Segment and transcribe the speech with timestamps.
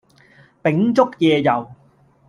[0.63, 1.67] 秉燭夜遊